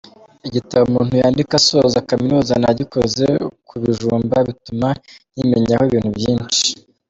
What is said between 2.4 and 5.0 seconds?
nagikoze ku bijumba bituma